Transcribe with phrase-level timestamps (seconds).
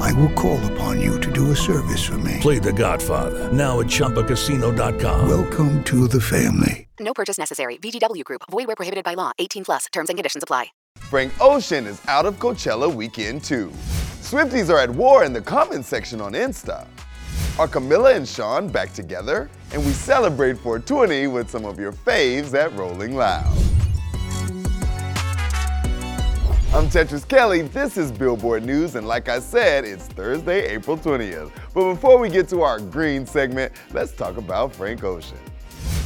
[0.00, 2.38] I will call upon you to do a service for me.
[2.40, 5.28] Play The Godfather now at ChumbaCasino.com.
[5.28, 6.86] Welcome to the family.
[7.00, 7.76] No purchase necessary.
[7.78, 8.42] VGW Group.
[8.50, 9.32] Void where prohibited by law.
[9.38, 9.86] 18 plus.
[9.92, 10.66] Terms and conditions apply.
[10.98, 13.68] Frank Ocean is out of Coachella weekend two.
[14.20, 16.86] Swifties are at war in the comment section on Insta.
[17.58, 19.50] Are Camila and Shawn back together?
[19.72, 23.63] And we celebrate 420 with some of your faves at Rolling Loud.
[26.74, 27.62] I'm Tetris Kelly.
[27.62, 31.52] This is Billboard News, and like I said, it's Thursday, April 20th.
[31.72, 35.38] But before we get to our green segment, let's talk about Frank Ocean.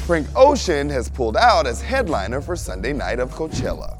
[0.05, 3.97] Frank Ocean has pulled out as headliner for Sunday night of Coachella.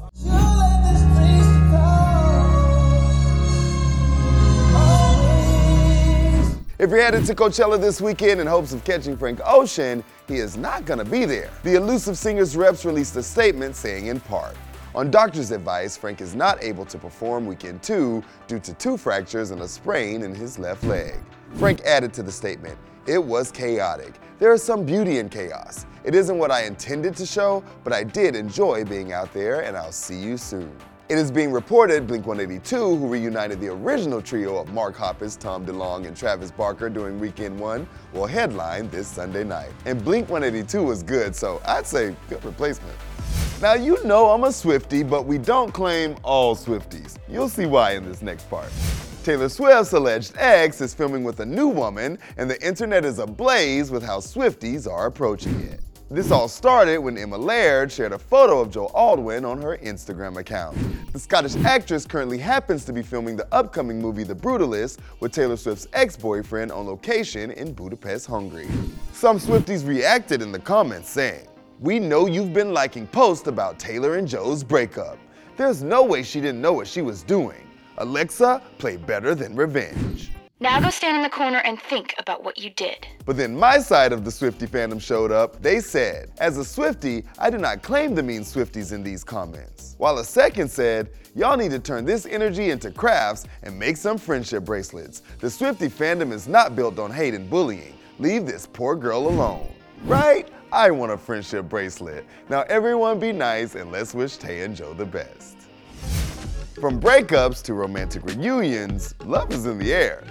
[6.77, 10.55] If you're headed to Coachella this weekend in hopes of catching Frank Ocean, he is
[10.55, 11.49] not going to be there.
[11.63, 14.55] The elusive singer's reps released a statement saying in part,
[14.95, 19.51] on doctor's advice, Frank is not able to perform weekend two due to two fractures
[19.51, 21.19] and a sprain in his left leg.
[21.55, 24.19] Frank added to the statement, it was chaotic.
[24.39, 25.85] There is some beauty in chaos.
[26.03, 29.75] It isn't what I intended to show, but I did enjoy being out there, and
[29.75, 30.75] I'll see you soon.
[31.09, 35.65] It is being reported Blink 182, who reunited the original trio of Mark Hoppus, Tom
[35.65, 39.71] DeLonge, and Travis Barker during Weekend 1, will headline this Sunday night.
[39.85, 42.95] And Blink 182 was good, so I'd say good replacement.
[43.61, 47.17] Now, you know I'm a Swifty, but we don't claim all Swifties.
[47.27, 48.71] You'll see why in this next part.
[49.25, 53.91] Taylor Swift's alleged ex is filming with a new woman, and the internet is ablaze
[53.91, 55.81] with how Swifties are approaching it.
[56.09, 60.37] This all started when Emma Laird shared a photo of Joe Alwyn on her Instagram
[60.37, 60.77] account.
[61.11, 65.57] The Scottish actress currently happens to be filming the upcoming movie The Brutalist with Taylor
[65.57, 68.69] Swift's ex-boyfriend on location in Budapest, Hungary.
[69.11, 71.45] Some Swifties reacted in the comments saying,
[71.81, 75.17] We know you've been liking posts about Taylor and Joe's breakup.
[75.55, 77.69] There's no way she didn't know what she was doing.
[77.99, 80.29] Alexa, play better than revenge.
[80.59, 83.07] Now go stand in the corner and think about what you did.
[83.25, 85.61] But then my side of the Swifty fandom showed up.
[85.61, 89.95] They said, As a Swifty, I do not claim to mean Swifties in these comments.
[89.99, 94.17] While a second said, Y'all need to turn this energy into crafts and make some
[94.17, 95.21] friendship bracelets.
[95.39, 97.97] The Swifty fandom is not built on hate and bullying.
[98.17, 99.71] Leave this poor girl alone.
[100.03, 100.49] Right?
[100.71, 102.25] I want a friendship bracelet.
[102.49, 105.57] Now everyone be nice and let's wish Tay and Joe the best.
[106.79, 110.23] From breakups to romantic reunions, love is in the air.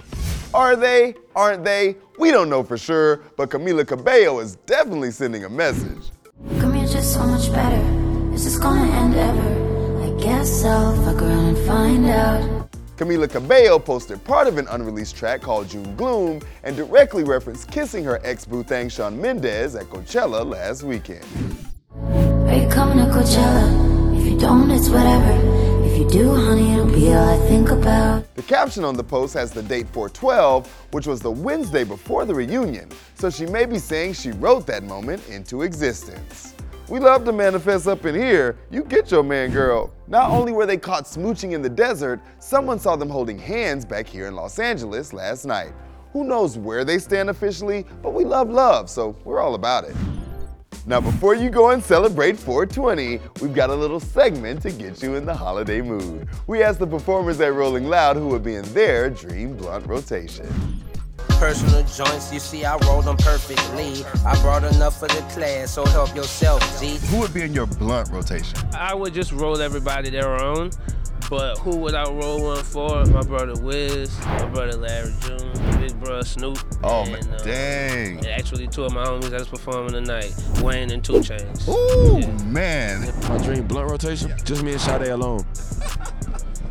[0.53, 1.15] Are they?
[1.35, 1.97] Aren't they?
[2.17, 6.11] We don't know for sure, but Camila Cabello is definitely sending a message.
[6.91, 8.33] Just so much better.
[8.33, 10.01] Is this gonna end ever?
[10.03, 12.58] I guess I'll fuck around and find out.
[12.99, 18.03] Camila Cabello posted part of an unreleased track called June Gloom and directly referenced kissing
[18.03, 21.23] her ex boo thang Shawn Mendes at Coachella last weekend.
[21.95, 24.19] Are you coming to Coachella?
[24.19, 25.31] If you don't, it's whatever.
[25.85, 28.35] If you do, honey, it'll be all I think about.
[28.35, 32.35] The caption on the post has the date 412, which was the Wednesday before the
[32.35, 36.48] reunion, so she may be saying she wrote that moment into existence.
[36.89, 38.57] We love to manifest up in here.
[38.71, 39.93] You get your man, girl.
[40.07, 44.07] Not only were they caught smooching in the desert, someone saw them holding hands back
[44.07, 45.71] here in Los Angeles last night.
[46.13, 49.95] Who knows where they stand officially, but we love love, so we're all about it.
[50.87, 55.13] Now, before you go and celebrate 420, we've got a little segment to get you
[55.13, 56.27] in the holiday mood.
[56.47, 60.47] We asked the performers at Rolling Loud who would be in their dream blunt rotation.
[61.37, 64.05] Personal joints, you see, I rolled them perfectly.
[64.25, 66.97] I brought enough for the class, so help yourself, G.
[67.07, 68.57] Who would be in your blunt rotation?
[68.73, 70.71] I would just roll everybody their own.
[71.29, 73.05] But who would I roll one for?
[73.05, 76.57] My brother Wiz, my brother Larry June, big brother Snoop.
[76.83, 78.17] Oh, and, man, uh, dang.
[78.17, 80.33] And actually, two of my homies that's performing tonight,
[80.63, 81.67] Wayne and 2 Chainz.
[81.67, 82.43] Ooh, yeah.
[82.45, 83.13] man.
[83.29, 85.45] My dream blunt rotation, just me and Sade alone.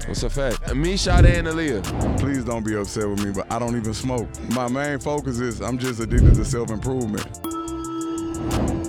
[0.09, 0.75] What's the fact.
[0.75, 2.19] Me, Sade, and Aaliyah.
[2.19, 4.27] Please don't be upset with me, but I don't even smoke.
[4.53, 7.27] My main focus is I'm just addicted to self improvement.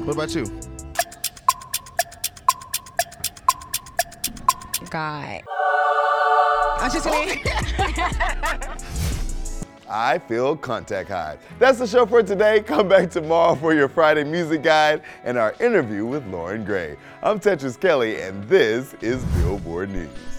[0.05, 0.45] What about you?
[4.89, 5.41] God.
[6.79, 7.05] I'm just.
[7.05, 7.35] Oh.
[9.89, 11.37] I feel contact high.
[11.57, 12.61] That's the show for today.
[12.61, 16.95] Come back tomorrow for your Friday music guide and our interview with Loren Gray.
[17.21, 20.38] I'm Tetris Kelly, and this is Billboard News.